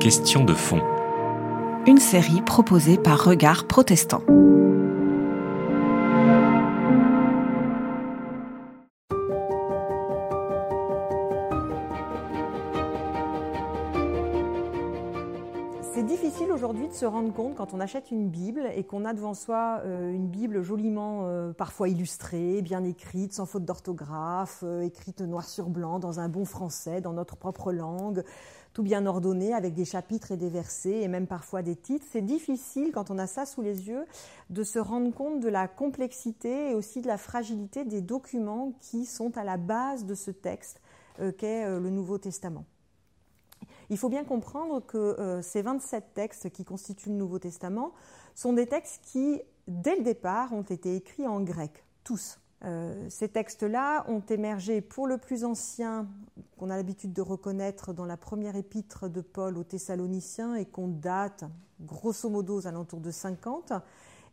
Question 0.00 0.44
de 0.44 0.54
fond. 0.54 0.82
Une 1.86 1.98
série 1.98 2.42
proposée 2.42 2.96
par 2.98 3.22
Regard 3.24 3.64
Protestant. 3.64 4.22
Compte 17.32 17.54
quand 17.54 17.74
on 17.74 17.80
achète 17.80 18.10
une 18.10 18.28
Bible 18.28 18.68
et 18.74 18.84
qu'on 18.84 19.04
a 19.04 19.12
devant 19.12 19.34
soi 19.34 19.80
euh, 19.84 20.12
une 20.12 20.28
Bible 20.28 20.62
joliment 20.62 21.22
euh, 21.24 21.52
parfois 21.52 21.88
illustrée, 21.88 22.62
bien 22.62 22.84
écrite, 22.84 23.32
sans 23.32 23.46
faute 23.46 23.64
d'orthographe, 23.64 24.60
euh, 24.62 24.82
écrite 24.82 25.20
noir 25.20 25.48
sur 25.48 25.68
blanc 25.68 25.98
dans 25.98 26.20
un 26.20 26.28
bon 26.28 26.44
français, 26.44 27.00
dans 27.00 27.12
notre 27.12 27.36
propre 27.36 27.72
langue, 27.72 28.24
tout 28.72 28.82
bien 28.82 29.06
ordonné 29.06 29.54
avec 29.54 29.74
des 29.74 29.84
chapitres 29.84 30.32
et 30.32 30.36
des 30.36 30.50
versets 30.50 31.02
et 31.02 31.08
même 31.08 31.26
parfois 31.26 31.62
des 31.62 31.76
titres. 31.76 32.06
C'est 32.10 32.22
difficile 32.22 32.92
quand 32.92 33.10
on 33.10 33.18
a 33.18 33.26
ça 33.26 33.46
sous 33.46 33.62
les 33.62 33.88
yeux 33.88 34.04
de 34.50 34.62
se 34.62 34.78
rendre 34.78 35.12
compte 35.12 35.40
de 35.40 35.48
la 35.48 35.68
complexité 35.68 36.70
et 36.70 36.74
aussi 36.74 37.00
de 37.00 37.06
la 37.06 37.18
fragilité 37.18 37.84
des 37.84 38.00
documents 38.00 38.72
qui 38.80 39.06
sont 39.06 39.36
à 39.36 39.44
la 39.44 39.56
base 39.56 40.04
de 40.04 40.14
ce 40.14 40.30
texte 40.30 40.80
qu'est 41.38 41.68
le 41.68 41.90
Nouveau 41.90 42.16
Testament. 42.18 42.64
Il 43.90 43.98
faut 43.98 44.08
bien 44.08 44.24
comprendre 44.24 44.80
que 44.84 44.98
euh, 44.98 45.42
ces 45.42 45.62
27 45.62 46.14
textes 46.14 46.50
qui 46.50 46.64
constituent 46.64 47.08
le 47.08 47.14
Nouveau 47.14 47.38
Testament 47.38 47.92
sont 48.34 48.52
des 48.52 48.66
textes 48.66 49.00
qui, 49.02 49.40
dès 49.66 49.96
le 49.96 50.02
départ, 50.02 50.52
ont 50.52 50.62
été 50.62 50.94
écrits 50.94 51.26
en 51.26 51.40
grec, 51.40 51.84
tous. 52.04 52.38
Euh, 52.64 53.06
ces 53.08 53.28
textes-là 53.28 54.04
ont 54.08 54.20
émergé 54.20 54.80
pour 54.80 55.06
le 55.06 55.16
plus 55.16 55.44
ancien, 55.44 56.08
qu'on 56.58 56.70
a 56.70 56.76
l'habitude 56.76 57.12
de 57.12 57.22
reconnaître 57.22 57.92
dans 57.92 58.04
la 58.04 58.16
première 58.16 58.56
épître 58.56 59.08
de 59.08 59.20
Paul 59.20 59.56
aux 59.56 59.64
Thessaloniciens 59.64 60.56
et 60.56 60.66
qu'on 60.66 60.88
date 60.88 61.44
grosso 61.80 62.28
modo 62.28 62.56
aux 62.56 62.66
alentours 62.66 63.00
de 63.00 63.12
50, 63.12 63.72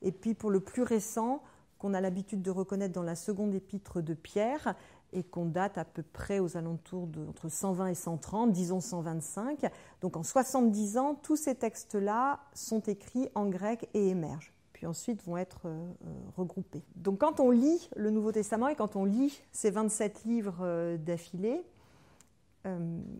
et 0.01 0.11
puis 0.11 0.33
pour 0.33 0.49
le 0.49 0.59
plus 0.59 0.81
récent, 0.81 1.43
qu'on 1.77 1.93
a 1.93 2.01
l'habitude 2.01 2.41
de 2.41 2.51
reconnaître 2.51 2.93
dans 2.93 3.03
la 3.03 3.15
seconde 3.15 3.53
épître 3.53 4.01
de 4.01 4.13
Pierre, 4.13 4.75
et 5.15 5.23
qu'on 5.23 5.45
date 5.45 5.77
à 5.77 5.85
peu 5.85 6.03
près 6.03 6.39
aux 6.39 6.57
alentours 6.57 7.07
de 7.07 7.25
entre 7.25 7.49
120 7.49 7.87
et 7.87 7.95
130, 7.95 8.51
disons 8.51 8.81
125. 8.81 9.65
Donc 10.01 10.17
en 10.17 10.23
70 10.23 10.97
ans, 10.97 11.15
tous 11.15 11.37
ces 11.37 11.55
textes-là 11.55 12.41
sont 12.53 12.81
écrits 12.81 13.29
en 13.33 13.47
grec 13.47 13.89
et 13.93 14.09
émergent, 14.09 14.53
puis 14.73 14.85
ensuite 14.85 15.23
vont 15.23 15.37
être 15.37 15.61
euh, 15.65 15.69
euh, 16.05 16.09
regroupés. 16.35 16.83
Donc 16.95 17.19
quand 17.19 17.39
on 17.39 17.49
lit 17.49 17.89
le 17.95 18.11
Nouveau 18.11 18.31
Testament 18.31 18.67
et 18.67 18.75
quand 18.75 18.97
on 18.97 19.05
lit 19.05 19.41
ces 19.51 19.71
27 19.71 20.25
livres 20.25 20.59
euh, 20.61 20.97
d'affilée, 20.97 21.63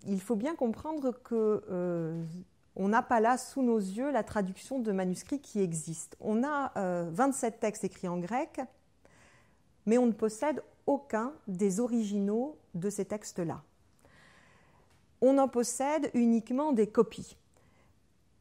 il 0.07 0.21
faut 0.21 0.35
bien 0.35 0.55
comprendre 0.55 1.11
que 1.23 2.25
on 2.75 2.87
n'a 2.87 3.03
pas 3.03 3.19
là 3.19 3.37
sous 3.37 3.61
nos 3.61 3.77
yeux 3.77 4.09
la 4.09 4.23
traduction 4.23 4.79
de 4.79 4.91
manuscrits 4.91 5.39
qui 5.39 5.61
existent. 5.61 6.17
On 6.19 6.43
a 6.43 6.71
27 7.11 7.59
textes 7.59 7.83
écrits 7.83 8.07
en 8.07 8.17
grec, 8.17 8.59
mais 9.85 9.97
on 9.97 10.07
ne 10.07 10.11
possède 10.11 10.61
aucun 10.87 11.33
des 11.47 11.79
originaux 11.79 12.57
de 12.73 12.89
ces 12.89 13.05
textes-là. 13.05 13.63
On 15.21 15.37
en 15.37 15.47
possède 15.47 16.11
uniquement 16.13 16.71
des 16.73 16.87
copies. 16.87 17.37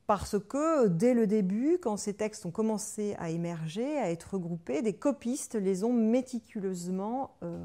Parce 0.06 0.38
que 0.38 0.88
dès 0.88 1.14
le 1.14 1.26
début, 1.26 1.78
quand 1.80 1.96
ces 1.96 2.12
textes 2.12 2.44
ont 2.44 2.50
commencé 2.50 3.14
à 3.18 3.30
émerger, 3.30 3.96
à 3.98 4.10
être 4.10 4.34
regroupés, 4.34 4.82
des 4.82 4.92
copistes 4.92 5.54
les 5.54 5.82
ont 5.82 5.94
méticuleusement 5.94 7.36
euh, 7.42 7.64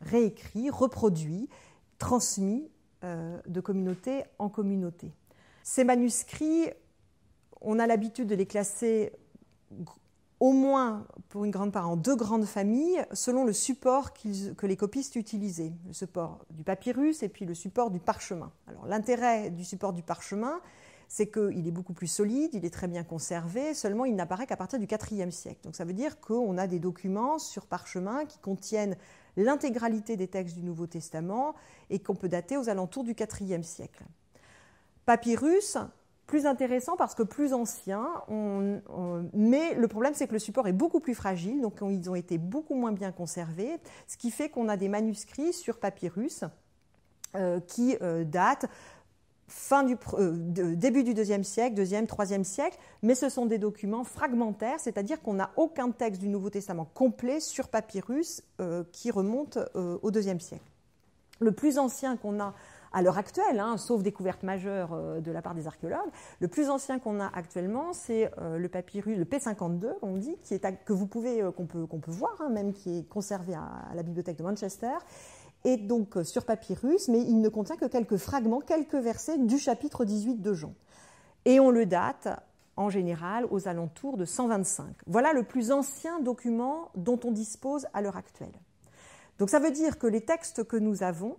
réécrits, 0.00 0.68
reproduits, 0.68 1.48
transmis 1.98 2.68
euh, 3.04 3.38
de 3.46 3.60
communauté 3.60 4.24
en 4.40 4.48
communauté. 4.48 5.12
Ces 5.62 5.84
manuscrits, 5.84 6.70
on 7.60 7.78
a 7.78 7.86
l'habitude 7.86 8.26
de 8.26 8.34
les 8.34 8.46
classer 8.46 9.12
au 10.40 10.52
moins 10.52 11.06
pour 11.28 11.44
une 11.44 11.50
grande 11.50 11.70
part 11.70 11.88
en 11.88 11.96
deux 11.96 12.16
grandes 12.16 12.46
familles, 12.46 13.04
selon 13.12 13.44
le 13.44 13.52
support 13.52 14.12
que 14.14 14.66
les 14.66 14.76
copistes 14.76 15.16
utilisaient, 15.16 15.72
le 15.86 15.92
support 15.92 16.44
du 16.50 16.64
papyrus 16.64 17.22
et 17.22 17.28
puis 17.28 17.44
le 17.44 17.54
support 17.54 17.90
du 17.90 18.00
parchemin. 18.00 18.50
Alors 18.66 18.86
l'intérêt 18.86 19.50
du 19.50 19.64
support 19.64 19.92
du 19.92 20.02
parchemin, 20.02 20.60
c'est 21.08 21.30
qu'il 21.30 21.66
est 21.66 21.72
beaucoup 21.72 21.92
plus 21.92 22.06
solide, 22.06 22.50
il 22.54 22.64
est 22.64 22.72
très 22.72 22.88
bien 22.88 23.04
conservé, 23.04 23.74
seulement 23.74 24.06
il 24.06 24.14
n'apparaît 24.14 24.46
qu'à 24.46 24.56
partir 24.56 24.78
du 24.78 24.86
IVe 24.86 25.30
siècle. 25.30 25.60
Donc 25.64 25.76
ça 25.76 25.84
veut 25.84 25.92
dire 25.92 26.20
qu'on 26.20 26.56
a 26.56 26.66
des 26.66 26.78
documents 26.78 27.38
sur 27.38 27.66
parchemin 27.66 28.24
qui 28.24 28.38
contiennent 28.38 28.96
l'intégralité 29.36 30.16
des 30.16 30.28
textes 30.28 30.56
du 30.56 30.62
Nouveau 30.62 30.86
Testament 30.86 31.54
et 31.90 31.98
qu'on 31.98 32.14
peut 32.14 32.28
dater 32.28 32.56
aux 32.56 32.68
alentours 32.68 33.04
du 33.04 33.14
IVe 33.40 33.62
siècle. 33.62 34.04
Papyrus, 35.04 35.76
plus 36.30 36.46
intéressant 36.46 36.96
parce 36.96 37.16
que 37.16 37.24
plus 37.24 37.52
ancien, 37.52 38.06
mais 39.32 39.74
le 39.74 39.88
problème 39.88 40.14
c'est 40.14 40.28
que 40.28 40.32
le 40.32 40.38
support 40.38 40.68
est 40.68 40.72
beaucoup 40.72 41.00
plus 41.00 41.16
fragile, 41.16 41.60
donc 41.60 41.78
ils 41.82 42.08
ont 42.08 42.14
été 42.14 42.38
beaucoup 42.38 42.76
moins 42.76 42.92
bien 42.92 43.10
conservés, 43.10 43.78
ce 44.06 44.16
qui 44.16 44.30
fait 44.30 44.48
qu'on 44.48 44.68
a 44.68 44.76
des 44.76 44.88
manuscrits 44.88 45.52
sur 45.52 45.80
papyrus 45.80 46.44
euh, 47.34 47.58
qui 47.58 47.96
euh, 48.00 48.22
datent 48.22 48.66
fin 49.48 49.82
du, 49.82 49.96
euh, 50.14 50.76
début 50.76 51.02
du 51.02 51.14
deuxième 51.14 51.42
siècle, 51.42 51.74
deuxième, 51.74 52.06
troisième 52.06 52.44
siècle, 52.44 52.78
mais 53.02 53.16
ce 53.16 53.28
sont 53.28 53.46
des 53.46 53.58
documents 53.58 54.04
fragmentaires, 54.04 54.78
c'est-à-dire 54.78 55.20
qu'on 55.22 55.34
n'a 55.34 55.50
aucun 55.56 55.90
texte 55.90 56.20
du 56.20 56.28
Nouveau 56.28 56.50
Testament 56.50 56.88
complet 56.94 57.40
sur 57.40 57.66
papyrus 57.66 58.44
qui 58.92 59.10
remonte 59.10 59.58
au 59.74 60.12
deuxième 60.12 60.38
siècle. 60.38 60.70
Le 61.40 61.50
plus 61.50 61.78
ancien 61.78 62.16
qu'on 62.16 62.38
a 62.38 62.54
à 62.92 63.02
l'heure 63.02 63.18
actuelle, 63.18 63.60
hein, 63.60 63.76
sauf 63.76 64.02
découverte 64.02 64.42
majeure 64.42 64.92
euh, 64.92 65.20
de 65.20 65.30
la 65.30 65.42
part 65.42 65.54
des 65.54 65.66
archéologues. 65.66 66.10
Le 66.40 66.48
plus 66.48 66.70
ancien 66.70 66.98
qu'on 66.98 67.20
a 67.20 67.26
actuellement, 67.26 67.92
c'est 67.92 68.30
euh, 68.38 68.58
le 68.58 68.68
papyrus, 68.68 69.16
le 69.16 69.24
P52, 69.24 69.92
on 70.02 70.16
dit, 70.16 70.36
que 70.84 70.92
vous 70.92 71.06
pouvez, 71.06 71.42
euh, 71.42 71.52
qu'on 71.52 71.66
peut, 71.66 71.86
peut 71.86 72.10
voir, 72.10 72.34
hein, 72.40 72.48
même 72.48 72.72
qui 72.72 72.98
est 72.98 73.08
conservé 73.08 73.54
à, 73.54 73.94
la 73.94 74.02
bibliothèque 74.02 74.38
de 74.38 74.42
Manchester, 74.42 74.96
et 75.64 75.76
donc 75.76 76.16
sur 76.24 76.46
papyrus, 76.46 77.08
mais 77.08 77.20
il 77.20 77.40
ne 77.40 77.48
contient 77.48 77.76
que 77.76 77.84
quelques 77.84 78.16
fragments, 78.16 78.60
quelques 78.60 78.94
versets 78.94 79.38
du 79.38 79.58
chapitre 79.58 80.04
18 80.04 80.40
de 80.40 80.54
Jean. 80.54 80.74
Et 81.44 81.60
on 81.60 81.70
le 81.70 81.84
date 81.84 82.28
en 82.76 82.88
général 82.88 83.46
aux 83.50 83.68
alentours 83.68 84.16
de 84.16 84.24
125. 84.24 84.86
Voilà 85.06 85.34
le 85.34 85.42
plus 85.42 85.70
ancien 85.70 86.18
document 86.20 86.90
dont 86.96 87.20
on 87.24 87.30
dispose 87.30 87.86
à 87.92 88.00
l'heure 88.00 88.16
actuelle. 88.16 88.52
Donc 89.38 89.50
ça 89.50 89.58
veut 89.58 89.70
dire 89.70 89.98
que 89.98 90.06
les 90.06 90.22
textes 90.22 90.64
que 90.64 90.76
nous 90.76 91.02
avons 91.02 91.36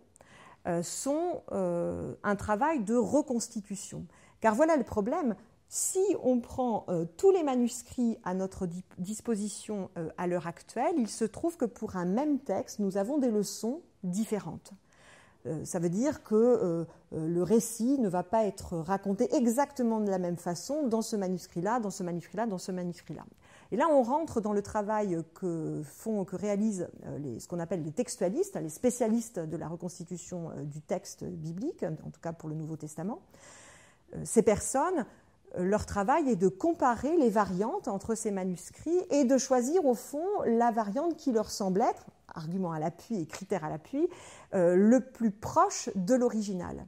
sont 0.83 1.41
euh, 1.51 2.13
un 2.23 2.35
travail 2.35 2.83
de 2.83 2.95
reconstitution. 2.95 4.05
Car 4.39 4.55
voilà 4.55 4.75
le 4.75 4.83
problème, 4.83 5.35
si 5.69 6.03
on 6.23 6.39
prend 6.39 6.85
euh, 6.89 7.05
tous 7.17 7.31
les 7.31 7.43
manuscrits 7.43 8.17
à 8.23 8.33
notre 8.33 8.67
disposition 8.97 9.89
à 10.17 10.27
l'heure 10.27 10.47
actuelle, 10.47 10.95
il 10.97 11.07
se 11.07 11.25
trouve 11.25 11.57
que 11.57 11.65
pour 11.65 11.95
un 11.95 12.05
même 12.05 12.39
texte, 12.39 12.79
nous 12.79 12.97
avons 12.97 13.17
des 13.17 13.31
leçons 13.31 13.81
différentes. 14.03 14.71
ça 15.63 15.79
veut 15.79 15.89
dire 15.89 16.23
que 16.23 16.85
le 17.11 17.43
récit 17.43 17.99
ne 17.99 18.09
va 18.09 18.23
pas 18.23 18.45
être 18.45 18.77
raconté 18.77 19.33
exactement 19.35 19.99
de 19.99 20.09
la 20.09 20.17
même 20.17 20.37
façon 20.37 20.87
dans 20.87 21.03
ce 21.03 21.15
manuscrit-là, 21.15 21.79
dans 21.79 21.91
ce 21.91 22.03
manuscrit-là, 22.03 22.47
dans 22.47 22.57
ce 22.57 22.71
manuscrit-là. 22.71 23.25
Et 23.71 23.77
là, 23.77 23.87
on 23.89 24.03
rentre 24.03 24.41
dans 24.41 24.51
le 24.51 24.61
travail 24.61 25.23
que 25.33 25.81
font, 25.85 26.25
que 26.25 26.35
réalisent 26.35 26.89
euh, 27.05 27.39
ce 27.39 27.47
qu'on 27.47 27.59
appelle 27.59 27.83
les 27.83 27.91
textualistes, 27.91 28.57
les 28.57 28.69
spécialistes 28.69 29.39
de 29.39 29.55
la 29.55 29.69
reconstitution 29.69 30.49
euh, 30.49 30.63
du 30.63 30.81
texte 30.81 31.23
biblique, 31.23 31.83
en 31.83 32.09
tout 32.09 32.19
cas 32.21 32.33
pour 32.33 32.49
le 32.49 32.55
Nouveau 32.55 32.75
Testament. 32.75 33.21
Euh, 34.13 34.21
ces 34.25 34.41
personnes, 34.41 35.05
leur 35.57 35.85
travail 35.85 36.29
est 36.29 36.35
de 36.35 36.49
comparer 36.49 37.15
les 37.15 37.29
variantes 37.29 37.87
entre 37.87 38.13
ces 38.13 38.31
manuscrits 38.31 39.01
et 39.09 39.23
de 39.23 39.37
choisir 39.37 39.85
au 39.85 39.95
fond 39.95 40.27
la 40.45 40.71
variante 40.71 41.15
qui 41.15 41.31
leur 41.31 41.49
semble 41.49 41.81
être, 41.81 42.05
argument 42.33 42.73
à 42.73 42.79
l'appui 42.79 43.21
et 43.21 43.25
critère 43.25 43.63
à 43.63 43.69
l'appui, 43.69 44.07
le 44.53 44.99
plus 44.99 45.31
proche 45.31 45.89
de 45.95 46.15
l'original. 46.15 46.85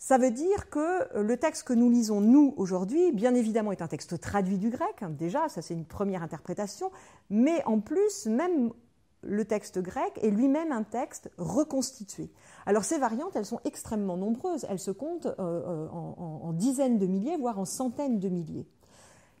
Ça 0.00 0.16
veut 0.16 0.30
dire 0.30 0.70
que 0.70 1.14
euh, 1.14 1.22
le 1.22 1.36
texte 1.36 1.64
que 1.64 1.74
nous 1.74 1.90
lisons, 1.90 2.22
nous, 2.22 2.54
aujourd'hui, 2.56 3.12
bien 3.12 3.34
évidemment, 3.34 3.70
est 3.70 3.82
un 3.82 3.86
texte 3.86 4.18
traduit 4.18 4.56
du 4.56 4.70
grec, 4.70 5.02
hein, 5.02 5.10
déjà, 5.10 5.50
ça 5.50 5.60
c'est 5.60 5.74
une 5.74 5.84
première 5.84 6.22
interprétation, 6.22 6.90
mais 7.28 7.62
en 7.66 7.80
plus, 7.80 8.24
même 8.24 8.72
le 9.20 9.44
texte 9.44 9.78
grec 9.78 10.18
est 10.22 10.30
lui-même 10.30 10.72
un 10.72 10.84
texte 10.84 11.30
reconstitué. 11.36 12.30
Alors 12.64 12.84
ces 12.84 12.96
variantes, 12.96 13.36
elles 13.36 13.44
sont 13.44 13.60
extrêmement 13.66 14.16
nombreuses, 14.16 14.64
elles 14.70 14.78
se 14.78 14.90
comptent 14.90 15.26
euh, 15.26 15.34
euh, 15.38 15.88
en, 15.90 16.54
dizaines 16.54 16.98
de 16.98 17.06
milliers, 17.06 17.36
voire 17.36 17.58
en 17.58 17.66
centaines 17.66 18.18
de 18.18 18.30
milliers. 18.30 18.66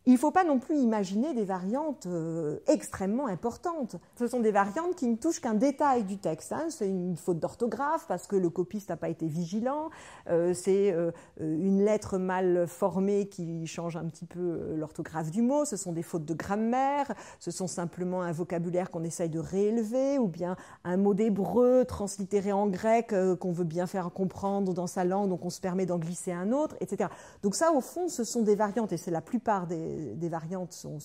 Il 0.06 0.14
ne 0.14 0.18
faut 0.18 0.30
pas 0.30 0.44
non 0.44 0.58
plus 0.58 0.76
imaginer 0.78 1.34
des 1.34 1.44
variantes 1.44 2.06
euh, 2.06 2.58
extrêmement 2.68 3.26
importantes. 3.26 3.96
Ce 4.18 4.26
sont 4.26 4.40
des 4.40 4.50
variantes 4.50 4.96
qui 4.96 5.06
ne 5.06 5.16
touchent 5.16 5.40
qu'un 5.40 5.54
détail 5.54 6.04
du 6.04 6.16
texte. 6.16 6.52
Hein. 6.52 6.66
C'est 6.70 6.88
une 6.88 7.16
faute 7.16 7.38
d'orthographe 7.38 8.06
parce 8.08 8.26
que 8.26 8.34
le 8.34 8.48
copiste 8.48 8.88
n'a 8.88 8.96
pas 8.96 9.10
été 9.10 9.26
vigilant. 9.26 9.90
Euh, 10.30 10.54
c'est 10.54 10.90
euh, 10.92 11.10
une 11.38 11.84
lettre 11.84 12.16
mal 12.16 12.66
formée 12.66 13.28
qui 13.28 13.66
change 13.66 13.98
un 13.98 14.06
petit 14.06 14.24
peu 14.24 14.74
l'orthographe 14.74 15.30
du 15.30 15.42
mot. 15.42 15.66
Ce 15.66 15.76
sont 15.76 15.92
des 15.92 16.02
fautes 16.02 16.24
de 16.24 16.34
grammaire. 16.34 17.12
Ce 17.38 17.50
sont 17.50 17.66
simplement 17.66 18.22
un 18.22 18.32
vocabulaire 18.32 18.90
qu'on 18.90 19.04
essaye 19.04 19.28
de 19.28 19.38
réélever 19.38 20.18
ou 20.18 20.28
bien 20.28 20.56
un 20.82 20.96
mot 20.96 21.12
d'hébreu 21.12 21.84
translittéré 21.86 22.52
en 22.52 22.68
grec 22.68 23.14
qu'on 23.38 23.52
veut 23.52 23.64
bien 23.64 23.86
faire 23.86 24.10
comprendre 24.12 24.72
dans 24.72 24.86
sa 24.86 25.04
langue, 25.04 25.28
donc 25.28 25.44
on 25.44 25.50
se 25.50 25.60
permet 25.60 25.86
d'en 25.86 25.98
glisser 25.98 26.32
un 26.32 26.52
autre, 26.52 26.76
etc. 26.80 27.10
Donc 27.42 27.54
ça, 27.54 27.72
au 27.72 27.80
fond, 27.80 28.08
ce 28.08 28.24
sont 28.24 28.42
des 28.42 28.54
variantes 28.54 28.92
et 28.92 28.96
c'est 28.96 29.10
la 29.10 29.20
plupart 29.20 29.66
des 29.66 29.89
des, 30.16 30.28
variantes 30.28 30.72
sont, 30.72 30.98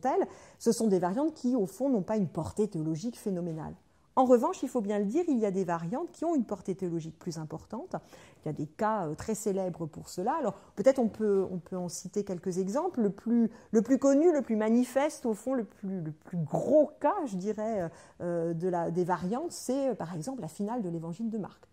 telles, 0.00 0.26
ce 0.58 0.72
sont 0.72 0.86
des 0.86 0.98
variantes 0.98 1.34
qui, 1.34 1.56
au 1.56 1.66
fond, 1.66 1.88
n'ont 1.88 2.02
pas 2.02 2.16
une 2.16 2.28
portée 2.28 2.68
théologique 2.68 3.18
phénoménale. 3.18 3.74
En 4.16 4.24
revanche, 4.24 4.62
il 4.62 4.68
faut 4.68 4.80
bien 4.80 4.98
le 4.98 5.04
dire, 5.04 5.24
il 5.28 5.38
y 5.38 5.46
a 5.46 5.50
des 5.50 5.64
variantes 5.64 6.10
qui 6.12 6.24
ont 6.24 6.34
une 6.34 6.44
portée 6.44 6.74
théologique 6.74 7.18
plus 7.18 7.38
importante. 7.38 7.94
Il 8.42 8.48
y 8.48 8.50
a 8.50 8.52
des 8.52 8.66
cas 8.66 9.06
euh, 9.06 9.14
très 9.14 9.34
célèbres 9.34 9.86
pour 9.86 10.08
cela. 10.08 10.34
Alors 10.34 10.54
peut-être 10.74 10.98
on 10.98 11.08
peut, 11.08 11.46
on 11.50 11.58
peut 11.58 11.76
en 11.76 11.88
citer 11.88 12.24
quelques 12.24 12.58
exemples. 12.58 13.00
Le 13.00 13.10
plus, 13.10 13.50
le 13.70 13.82
plus 13.82 13.98
connu, 13.98 14.32
le 14.32 14.42
plus 14.42 14.56
manifeste, 14.56 15.26
au 15.26 15.34
fond, 15.34 15.54
le 15.54 15.64
plus, 15.64 16.00
le 16.00 16.12
plus 16.12 16.38
gros 16.38 16.90
cas, 17.00 17.16
je 17.26 17.36
dirais, 17.36 17.88
euh, 18.20 18.52
de 18.52 18.68
la, 18.68 18.90
des 18.90 19.04
variantes, 19.04 19.52
c'est 19.52 19.90
euh, 19.90 19.94
par 19.94 20.14
exemple 20.14 20.42
la 20.42 20.48
finale 20.48 20.82
de 20.82 20.88
l'évangile 20.88 21.30
de 21.30 21.38
Marc. 21.38 21.68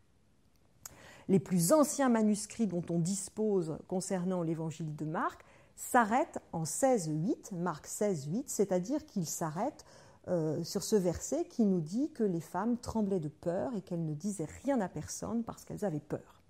Les 1.27 1.39
plus 1.39 1.73
anciens 1.73 2.07
manuscrits 2.07 2.67
dont 2.67 2.83
on 2.89 2.99
dispose 2.99 3.77
concernant 3.87 4.43
l'évangile 4.43 4.95
de 4.95 5.05
Marc 5.05 5.43
s'arrête 5.77 6.39
en 6.51 6.63
16.8, 6.63 7.55
Marc 7.55 7.87
16.8, 7.87 8.43
c'est-à-dire 8.47 9.05
qu'il 9.05 9.25
s'arrête 9.25 9.85
euh, 10.27 10.61
sur 10.63 10.83
ce 10.83 10.95
verset 10.97 11.45
qui 11.45 11.63
nous 11.63 11.79
dit 11.79 12.11
que 12.11 12.23
les 12.23 12.41
femmes 12.41 12.77
tremblaient 12.77 13.19
de 13.19 13.29
peur 13.29 13.71
et 13.77 13.81
qu'elles 13.81 14.03
ne 14.03 14.15
disaient 14.15 14.49
rien 14.63 14.81
à 14.81 14.89
personne 14.89 15.43
parce 15.43 15.63
qu'elles 15.63 15.85
avaient 15.85 15.99
peur. 16.01 16.41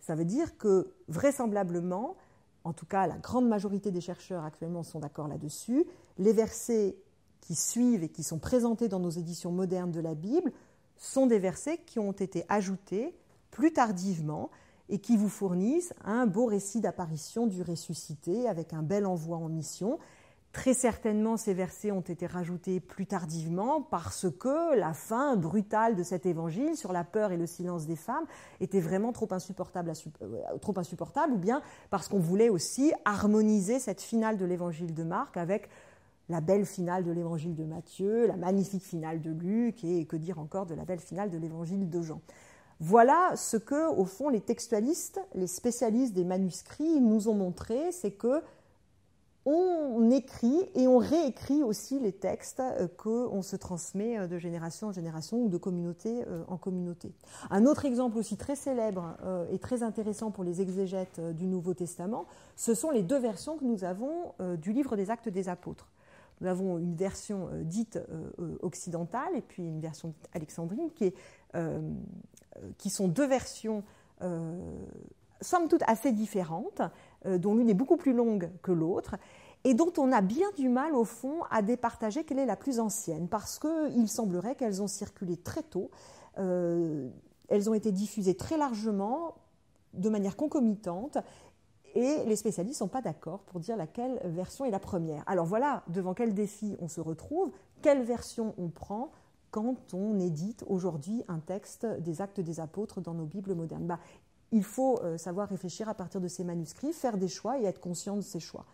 Ça 0.00 0.14
veut 0.14 0.24
dire 0.24 0.56
que 0.56 0.92
vraisemblablement, 1.06 2.16
en 2.64 2.72
tout 2.72 2.86
cas 2.86 3.06
la 3.06 3.18
grande 3.18 3.46
majorité 3.46 3.90
des 3.90 4.00
chercheurs 4.00 4.44
actuellement 4.44 4.82
sont 4.82 5.00
d'accord 5.00 5.28
là-dessus, 5.28 5.84
les 6.18 6.32
versets 6.32 6.96
qui 7.42 7.54
suivent 7.54 8.02
et 8.02 8.08
qui 8.08 8.22
sont 8.22 8.38
présentés 8.38 8.88
dans 8.88 9.00
nos 9.00 9.10
éditions 9.10 9.52
modernes 9.52 9.92
de 9.92 10.00
la 10.00 10.14
Bible 10.14 10.50
sont 10.96 11.26
des 11.26 11.38
versets 11.38 11.78
qui 11.78 11.98
ont 11.98 12.12
été 12.12 12.44
ajoutés 12.48 13.14
plus 13.50 13.72
tardivement 13.72 14.50
et 14.90 14.98
qui 14.98 15.16
vous 15.16 15.28
fournissent 15.28 15.94
un 16.04 16.26
beau 16.26 16.46
récit 16.46 16.80
d'apparition 16.80 17.46
du 17.46 17.62
ressuscité 17.62 18.48
avec 18.48 18.72
un 18.72 18.82
bel 18.82 19.06
envoi 19.06 19.38
en 19.38 19.48
mission. 19.48 19.98
Très 20.52 20.74
certainement, 20.74 21.36
ces 21.36 21.54
versets 21.54 21.92
ont 21.92 22.00
été 22.00 22.26
rajoutés 22.26 22.80
plus 22.80 23.06
tardivement 23.06 23.82
parce 23.82 24.26
que 24.28 24.74
la 24.76 24.92
fin 24.92 25.36
brutale 25.36 25.94
de 25.94 26.02
cet 26.02 26.26
évangile 26.26 26.76
sur 26.76 26.92
la 26.92 27.04
peur 27.04 27.30
et 27.30 27.36
le 27.36 27.46
silence 27.46 27.86
des 27.86 27.94
femmes 27.94 28.24
était 28.58 28.80
vraiment 28.80 29.12
trop 29.12 29.28
insupportable, 29.30 29.92
euh, 30.22 30.58
trop 30.60 30.76
insupportable 30.76 31.34
ou 31.34 31.38
bien 31.38 31.62
parce 31.90 32.08
qu'on 32.08 32.18
voulait 32.18 32.48
aussi 32.48 32.92
harmoniser 33.04 33.78
cette 33.78 34.00
finale 34.00 34.38
de 34.38 34.44
l'évangile 34.44 34.92
de 34.92 35.04
Marc 35.04 35.36
avec 35.36 35.68
la 36.28 36.40
belle 36.40 36.66
finale 36.66 37.04
de 37.04 37.12
l'évangile 37.12 37.54
de 37.54 37.64
Matthieu, 37.64 38.26
la 38.26 38.36
magnifique 38.36 38.82
finale 38.82 39.20
de 39.20 39.30
Luc 39.30 39.84
et 39.84 40.04
que 40.04 40.16
dire 40.16 40.40
encore 40.40 40.66
de 40.66 40.74
la 40.74 40.84
belle 40.84 41.00
finale 41.00 41.30
de 41.30 41.38
l'évangile 41.38 41.88
de 41.88 42.02
Jean. 42.02 42.20
Voilà 42.80 43.32
ce 43.36 43.56
que, 43.58 43.88
au 43.90 44.04
fond, 44.04 44.30
les 44.30 44.40
textualistes, 44.40 45.20
les 45.34 45.46
spécialistes 45.46 46.14
des 46.14 46.24
manuscrits 46.24 47.00
nous 47.00 47.28
ont 47.28 47.34
montré, 47.34 47.92
c'est 47.92 48.12
que 48.12 48.42
on 49.46 50.10
écrit 50.10 50.68
et 50.74 50.86
on 50.86 50.98
réécrit 50.98 51.62
aussi 51.62 51.98
les 51.98 52.12
textes 52.12 52.60
euh, 52.60 52.88
qu'on 52.96 53.42
se 53.42 53.56
transmet 53.56 54.18
euh, 54.18 54.26
de 54.26 54.38
génération 54.38 54.88
en 54.88 54.92
génération 54.92 55.38
ou 55.38 55.48
de 55.48 55.56
communauté 55.56 56.24
euh, 56.26 56.42
en 56.48 56.58
communauté. 56.58 57.12
Un 57.50 57.64
autre 57.64 57.86
exemple 57.86 58.18
aussi 58.18 58.36
très 58.36 58.54
célèbre 58.54 59.16
et 59.50 59.58
très 59.58 59.82
intéressant 59.82 60.30
pour 60.30 60.44
les 60.44 60.60
exégètes 60.60 61.20
du 61.34 61.46
Nouveau 61.46 61.74
Testament, 61.74 62.26
ce 62.56 62.74
sont 62.74 62.90
les 62.90 63.02
deux 63.02 63.18
versions 63.18 63.56
que 63.56 63.64
nous 63.64 63.84
avons 63.84 64.34
du 64.58 64.72
livre 64.72 64.96
des 64.96 65.10
Actes 65.10 65.28
des 65.28 65.48
Apôtres. 65.48 65.90
Nous 66.40 66.48
avons 66.48 66.78
une 66.78 66.94
version 66.94 67.48
dite 67.62 67.98
occidentale 68.60 69.36
et 69.36 69.42
puis 69.42 69.62
une 69.62 69.80
version 69.80 70.08
dite 70.08 70.28
alexandrine 70.32 70.90
qui 70.94 71.06
est 71.06 71.14
qui 72.78 72.90
sont 72.90 73.08
deux 73.08 73.26
versions, 73.26 73.82
euh, 74.22 74.58
somme 75.40 75.68
toute 75.68 75.82
assez 75.86 76.12
différentes, 76.12 76.82
euh, 77.26 77.38
dont 77.38 77.54
l'une 77.54 77.70
est 77.70 77.74
beaucoup 77.74 77.96
plus 77.96 78.12
longue 78.12 78.50
que 78.62 78.72
l'autre, 78.72 79.16
et 79.64 79.74
dont 79.74 79.92
on 79.98 80.12
a 80.12 80.20
bien 80.20 80.48
du 80.56 80.68
mal, 80.68 80.94
au 80.94 81.04
fond, 81.04 81.42
à 81.50 81.62
départager 81.62 82.24
quelle 82.24 82.38
est 82.38 82.46
la 82.46 82.56
plus 82.56 82.80
ancienne, 82.80 83.28
parce 83.28 83.58
qu'il 83.58 84.08
semblerait 84.08 84.54
qu'elles 84.54 84.82
ont 84.82 84.88
circulé 84.88 85.36
très 85.36 85.62
tôt, 85.62 85.90
elles 86.36 87.68
ont 87.68 87.74
été 87.74 87.92
diffusées 87.92 88.34
très 88.34 88.56
largement, 88.56 89.34
de 89.92 90.08
manière 90.08 90.36
concomitante, 90.36 91.18
et 91.94 92.24
les 92.24 92.36
spécialistes 92.36 92.80
ne 92.80 92.86
sont 92.86 92.88
pas 92.88 93.02
d'accord 93.02 93.40
pour 93.40 93.60
dire 93.60 93.76
laquelle 93.76 94.20
version 94.24 94.64
est 94.64 94.70
la 94.70 94.78
première. 94.78 95.24
Alors 95.26 95.44
voilà 95.44 95.82
devant 95.88 96.14
quel 96.14 96.34
défi 96.34 96.76
on 96.80 96.88
se 96.88 97.00
retrouve, 97.00 97.50
quelle 97.82 98.02
version 98.02 98.54
on 98.58 98.68
prend, 98.68 99.10
quand 99.50 99.94
on 99.94 100.18
édite 100.18 100.64
aujourd'hui 100.68 101.22
un 101.28 101.38
texte 101.38 101.86
des 101.86 102.20
actes 102.20 102.40
des 102.40 102.60
apôtres 102.60 103.00
dans 103.00 103.14
nos 103.14 103.26
Bibles 103.26 103.54
modernes 103.54 103.86
bah, 103.86 103.98
Il 104.52 104.64
faut 104.64 105.00
euh, 105.02 105.18
savoir 105.18 105.48
réfléchir 105.48 105.88
à 105.88 105.94
partir 105.94 106.20
de 106.20 106.28
ces 106.28 106.44
manuscrits, 106.44 106.92
faire 106.92 107.16
des 107.16 107.28
choix 107.28 107.58
et 107.58 107.64
être 107.64 107.80
conscient 107.80 108.16
de 108.16 108.22
ces 108.22 108.40
choix. 108.40 108.66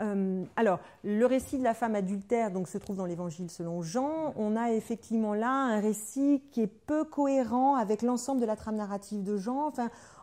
Euh, 0.00 0.44
alors, 0.56 0.80
le 1.04 1.26
récit 1.26 1.58
de 1.58 1.62
la 1.62 1.74
femme 1.74 1.94
adultère 1.94 2.50
donc, 2.50 2.68
se 2.68 2.78
trouve 2.78 2.96
dans 2.96 3.06
l'évangile 3.06 3.50
selon 3.50 3.82
Jean. 3.82 4.32
On 4.36 4.56
a 4.56 4.72
effectivement 4.72 5.34
là 5.34 5.50
un 5.50 5.80
récit 5.80 6.42
qui 6.50 6.62
est 6.62 6.66
peu 6.66 7.04
cohérent 7.04 7.76
avec 7.76 8.02
l'ensemble 8.02 8.40
de 8.40 8.46
la 8.46 8.56
trame 8.56 8.76
narrative 8.76 9.22
de 9.22 9.36
Jean. 9.36 9.72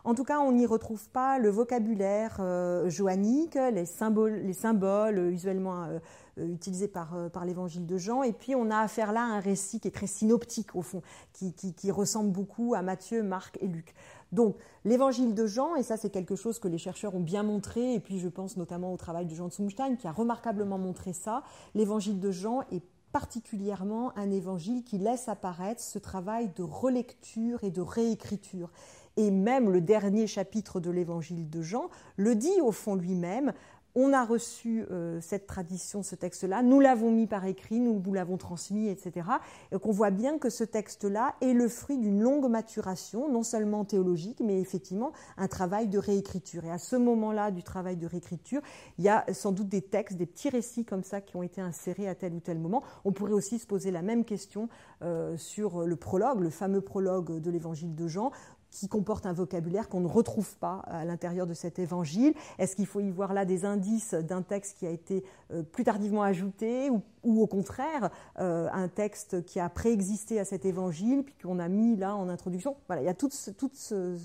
En 0.04 0.14
tout 0.14 0.24
cas, 0.24 0.40
on 0.40 0.52
n'y 0.52 0.66
retrouve 0.66 1.08
pas 1.10 1.38
le 1.38 1.50
vocabulaire 1.50 2.38
euh, 2.40 2.88
joannique, 2.88 3.54
les 3.54 3.86
symboles, 3.86 4.40
les 4.44 4.52
symboles 4.52 5.18
usuellement 5.30 5.84
euh, 5.84 5.98
euh, 6.38 7.28
par 7.28 7.44
l'évangile 7.44 7.86
de 7.86 7.96
Jean. 7.98 8.22
Et 8.22 8.32
puis 8.32 8.54
on 8.54 8.70
a 8.70 8.78
affaire 8.78 9.12
là 9.12 9.20
à 9.20 9.24
un 9.24 9.40
récit 9.40 9.80
qui 9.80 9.88
est 9.88 9.92
très 9.92 10.06
synoptique 10.06 10.74
au 10.74 10.82
fond, 10.82 11.02
qui, 11.32 11.52
qui, 11.52 11.90
ressemble 11.90 12.30
beaucoup 12.30 12.74
à 12.74 12.82
Matthieu, 12.82 13.22
Marc 13.22 13.58
et 13.60 13.66
Luc. 13.66 13.94
Donc 14.32 14.56
l'évangile 14.84 15.34
de 15.34 15.46
Jean, 15.46 15.74
et 15.74 15.82
ça 15.82 15.96
c'est 15.96 16.10
quelque 16.10 16.36
chose 16.36 16.58
que 16.58 16.68
les 16.68 16.78
chercheurs 16.78 17.14
ont 17.14 17.20
bien 17.20 17.42
montré, 17.42 17.94
et 17.94 18.00
puis 18.00 18.18
je 18.18 18.28
pense 18.28 18.56
notamment 18.56 18.92
au 18.92 18.96
travail 18.96 19.26
de 19.26 19.34
Jean 19.34 19.50
Zumstein 19.50 19.96
qui 19.96 20.06
a 20.06 20.12
remarquablement 20.12 20.78
montré 20.78 21.12
ça, 21.12 21.42
l'évangile 21.74 22.20
de 22.20 22.30
Jean 22.30 22.62
est 22.70 22.82
particulièrement 23.12 24.16
un 24.16 24.30
évangile 24.30 24.84
qui 24.84 24.98
laisse 24.98 25.28
apparaître 25.28 25.80
ce 25.80 25.98
travail 25.98 26.50
de 26.56 26.62
relecture 26.62 27.64
et 27.64 27.70
de 27.70 27.80
réécriture. 27.80 28.70
Et 29.16 29.30
même 29.30 29.70
le 29.70 29.80
dernier 29.80 30.26
chapitre 30.26 30.80
de 30.80 30.90
l'évangile 30.90 31.50
de 31.50 31.62
Jean 31.62 31.90
le 32.16 32.34
dit 32.34 32.60
au 32.62 32.72
fond 32.72 32.94
lui-même, 32.94 33.52
on 33.94 34.12
a 34.12 34.24
reçu 34.24 34.86
euh, 34.90 35.20
cette 35.20 35.46
tradition, 35.46 36.02
ce 36.02 36.14
texte-là, 36.14 36.62
nous 36.62 36.80
l'avons 36.80 37.10
mis 37.10 37.26
par 37.26 37.44
écrit, 37.44 37.80
nous 37.80 37.98
vous 37.98 38.12
l'avons 38.12 38.36
transmis, 38.36 38.88
etc. 38.88 39.28
Et 39.72 39.78
qu'on 39.78 39.92
voit 39.92 40.10
bien 40.10 40.38
que 40.38 40.50
ce 40.50 40.64
texte-là 40.64 41.34
est 41.40 41.52
le 41.52 41.68
fruit 41.68 41.98
d'une 41.98 42.20
longue 42.20 42.48
maturation, 42.48 43.30
non 43.30 43.42
seulement 43.42 43.84
théologique, 43.84 44.40
mais 44.44 44.60
effectivement 44.60 45.12
un 45.36 45.48
travail 45.48 45.88
de 45.88 45.98
réécriture. 45.98 46.64
Et 46.64 46.70
à 46.70 46.78
ce 46.78 46.96
moment-là 46.96 47.50
du 47.50 47.62
travail 47.62 47.96
de 47.96 48.06
réécriture, 48.06 48.62
il 48.98 49.04
y 49.04 49.08
a 49.08 49.24
sans 49.32 49.52
doute 49.52 49.68
des 49.68 49.82
textes, 49.82 50.16
des 50.16 50.26
petits 50.26 50.50
récits 50.50 50.84
comme 50.84 51.02
ça 51.02 51.20
qui 51.20 51.36
ont 51.36 51.42
été 51.42 51.60
insérés 51.60 52.08
à 52.08 52.14
tel 52.14 52.34
ou 52.34 52.40
tel 52.40 52.58
moment. 52.58 52.82
On 53.04 53.12
pourrait 53.12 53.32
aussi 53.32 53.58
se 53.58 53.66
poser 53.66 53.90
la 53.90 54.02
même 54.02 54.24
question 54.24 54.68
euh, 55.02 55.36
sur 55.36 55.86
le 55.86 55.96
prologue, 55.96 56.40
le 56.40 56.50
fameux 56.50 56.80
prologue 56.80 57.40
de 57.40 57.50
l'évangile 57.50 57.94
de 57.94 58.06
Jean, 58.06 58.30
qui 58.70 58.88
comporte 58.88 59.26
un 59.26 59.32
vocabulaire 59.32 59.88
qu'on 59.88 60.00
ne 60.00 60.08
retrouve 60.08 60.56
pas 60.56 60.82
à 60.86 61.04
l'intérieur 61.04 61.46
de 61.46 61.54
cet 61.54 61.78
évangile. 61.78 62.34
Est-ce 62.58 62.76
qu'il 62.76 62.86
faut 62.86 63.00
y 63.00 63.10
voir 63.10 63.34
là 63.34 63.44
des 63.44 63.64
indices 63.64 64.14
d'un 64.14 64.42
texte 64.42 64.78
qui 64.78 64.86
a 64.86 64.90
été 64.90 65.24
euh, 65.52 65.62
plus 65.62 65.84
tardivement 65.84 66.22
ajouté 66.22 66.90
ou, 66.90 67.02
au 67.42 67.46
contraire 67.46 68.10
euh, 68.38 68.68
un 68.72 68.88
texte 68.88 69.44
qui 69.44 69.60
a 69.60 69.68
préexisté 69.68 70.40
à 70.40 70.44
cet 70.44 70.64
évangile 70.64 71.24
puis 71.24 71.34
qu'on 71.42 71.58
a 71.58 71.68
mis 71.68 71.96
là 71.96 72.14
en 72.16 72.28
introduction? 72.28 72.76
Voilà, 72.86 73.02
il 73.02 73.06
y 73.06 73.08
a 73.08 73.14
tout 73.14 73.30
ce, 73.30 74.16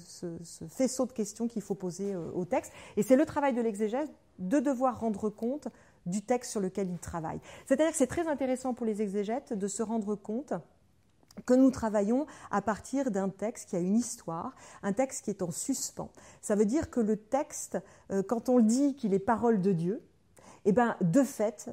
faisceau 0.70 1.06
de 1.06 1.12
questions 1.12 1.48
qu'il 1.48 1.62
faut 1.62 1.76
poser 1.76 2.14
euh, 2.14 2.32
au 2.34 2.46
texte. 2.46 2.72
Et 2.98 3.04
c'est 3.04 3.16
le 3.16 3.26
travail 3.26 3.54
de 3.54 3.62
l'exégèse 3.62 4.12
de 4.40 4.60
devoir 4.60 5.00
rendre 5.00 5.30
compte 5.30 5.68
du 6.06 6.22
texte 6.22 6.52
sur 6.52 6.62
lequel 6.62 6.90
il 6.90 7.00
travaille. 7.00 7.40
C'est-à-dire 7.66 7.92
que 7.92 7.98
c'est 7.98 8.08
très 8.08 8.28
intéressant 8.28 8.74
pour 8.74 8.86
les 8.86 9.02
exégètes 9.02 9.54
de 9.54 9.68
se 9.68 9.82
rendre 9.82 10.16
compte 10.16 10.54
que 11.46 11.54
nous 11.54 11.72
travaillons 11.72 12.26
à 12.52 12.62
partir 12.62 13.12
d'un 13.12 13.30
texte 13.30 13.70
qui 13.70 13.76
a 13.76 13.80
une 13.80 13.96
histoire, 13.96 14.56
un 14.84 14.94
texte 14.94 15.26
qui 15.26 15.32
est 15.32 15.42
en 15.42 15.52
suspens. 15.52 16.10
Ça 16.42 16.56
veut 16.56 16.66
dire 16.66 16.90
que 16.90 17.00
le 17.00 17.18
texte, 17.18 17.78
euh, 18.12 18.24
quand 18.24 18.50
on 18.50 18.60
dit 18.60 18.96
qu'il 18.96 19.14
est 19.14 19.20
parole 19.20 19.62
de 19.62 19.72
Dieu, 19.72 20.02
eh 20.66 20.72
ben, 20.72 20.96
de 21.02 21.24
fait, 21.24 21.70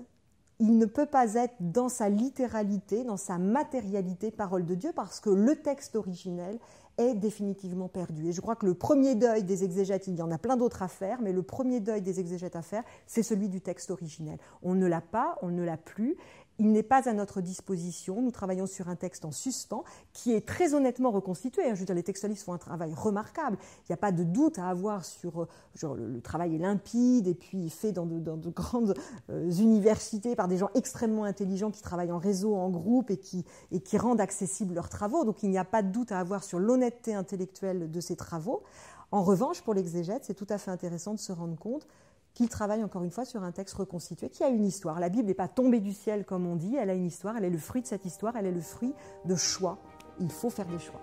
il 0.59 0.78
ne 0.78 0.87
peut 0.87 1.07
pas 1.07 1.35
être 1.35 1.54
dans 1.61 1.88
sa 1.88 2.09
littéralité, 2.09 3.04
dans 3.04 3.16
sa 3.16 3.38
matérialité, 3.38 4.31
parole 4.31 4.64
de 4.64 4.75
Dieu, 4.75 4.92
parce 4.95 5.19
que 5.19 5.31
le 5.31 5.57
texte 5.57 5.97
originel 5.97 6.59
est 6.99 7.14
définitivement 7.14 7.88
perdu. 7.88 8.28
Et 8.28 8.33
je 8.33 8.40
crois 8.40 8.54
que 8.54 8.66
le 8.66 8.75
premier 8.75 9.14
deuil 9.14 9.45
des 9.45 9.64
exégètes, 9.64 10.07
il 10.07 10.14
y 10.14 10.23
en 10.23 10.31
a 10.31 10.38
plein 10.38 10.57
d'autres 10.57 10.83
à 10.83 10.88
faire, 10.88 11.21
mais 11.23 11.33
le 11.33 11.42
premier 11.42 11.81
deuil 11.81 12.02
des 12.02 12.21
exégètes 12.21 12.54
à 12.54 12.62
faire, 12.62 12.85
c'est 13.07 13.23
celui 13.23 13.49
du 13.49 13.61
texte 13.61 13.90
originel. 13.90 14.38
On 14.62 14.75
ne 14.75 14.87
l'a 14.87 15.00
pas, 15.00 15.38
on 15.42 15.49
ne 15.49 15.64
l'a 15.64 15.78
plus, 15.78 16.16
il 16.62 16.71
n'est 16.71 16.85
pas 16.85 17.09
à 17.09 17.12
notre 17.12 17.40
disposition. 17.40 18.23
Nous 18.23 18.31
travaillons 18.31 18.69
sur 18.69 18.88
un 18.88 18.95
texte 18.95 19.25
en 19.25 19.33
suspens 19.33 19.83
qui 20.12 20.33
est 20.33 20.47
très 20.47 20.75
honnêtement 20.75 21.11
reconstitué. 21.11 21.64
Je 21.71 21.81
veux 21.81 21.85
dire, 21.85 21.95
les 21.97 22.04
textualistes 22.04 22.45
font 22.45 22.52
un 22.52 22.59
travail 22.59 22.95
remarquable. 22.95 23.59
Il 23.81 23.90
n'y 23.90 23.95
a 23.95 23.97
pas 23.97 24.12
de 24.12 24.23
doute 24.23 24.61
à 24.61 24.69
avoir 24.69 25.04
sur. 25.04 25.49
Genre, 25.75 25.97
le, 25.97 26.21
travail 26.21 26.54
est 26.54 26.59
limpide 26.59 27.26
et 27.26 27.35
puis 27.35 27.69
fait 27.69 27.90
dans 27.90 28.07
de, 28.07 28.50
grandes 28.50 28.95
euh, 29.28 29.50
universités 29.50 30.37
par 30.37 30.47
des 30.47 30.57
gens 30.57 30.71
extrêmement 30.75 31.25
intelligents 31.25 31.73
qui 31.73 31.83
travaillent 31.83 32.12
en 32.12 32.19
réseau, 32.19 32.54
en 32.54 32.71
groupe 32.71 33.11
et 33.11 33.16
qui, 33.16 33.45
et 33.73 33.81
qui 33.81 33.99
rendent 33.99 34.21
accessibles 34.21 34.75
leurs 34.75 34.88
travaux. 34.88 35.25
Donc 35.25 35.42
il 35.42 35.50
n'y 35.50 35.59
a 35.59 35.64
pas 35.64 35.83
de 35.83 35.90
doute 35.90 36.12
à 36.12 36.21
avoir 36.21 36.45
sur 36.45 36.61
l'honnêteté 36.61 37.12
intellectuelle 37.12 37.90
de 37.90 38.00
ces 38.00 38.14
travaux. 38.14 38.62
En 39.11 39.25
revanche, 39.25 39.62
pour 39.62 39.75
l'exégète, 39.75 40.25
c'est 40.25 40.35
tout 40.35 40.47
à 40.49 40.59
fait 40.59 40.71
intéressant 40.71 41.14
de 41.14 41.19
se 41.19 41.33
rendre 41.33 41.59
compte 41.59 41.88
qu'il 42.35 42.49
travaille 42.49 42.83
encore 42.83 43.05
une 43.05 43.11
fois 43.11 43.25
sur 43.25 43.43
un 43.43 43.53
texte 43.53 43.75
reconstitué 43.75 44.29
qui 44.29 44.43
a 44.43 44.49
une 44.49 44.65
histoire. 44.65 45.01
La 45.01 45.09
Bible 45.09 45.29
n'est 45.29 45.35
pas 45.35 45.49
tombée 45.49 45.81
du 45.81 45.93
ciel 45.93 46.25
comme 46.25 46.47
on 46.47 46.57
dit, 46.57 46.77
elle 46.77 46.91
a 46.91 46.95
une 46.95 47.07
histoire, 47.07 47.37
elle 47.37 47.45
est 47.45 47.51
le 47.51 47.59
fruit 47.59 47.83
de 47.83 47.87
cette 47.87 48.05
histoire, 48.05 48.37
elle 48.37 48.47
est 48.47 48.53
le 48.53 48.61
fruit 48.61 48.95
de 49.25 49.37
choix. 49.37 49.79
Il 50.21 50.31
faut 50.31 50.51
faire 50.51 50.67
des 50.67 50.79
choix. 50.79 51.01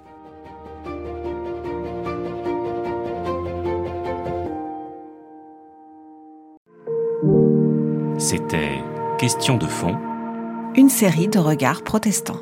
C'était 8.17 8.79
Question 9.19 9.57
de 9.57 9.65
fond. 9.65 9.97
Une 10.75 10.87
série 10.87 11.27
de 11.27 11.39
regards 11.39 11.83
protestants. 11.83 12.39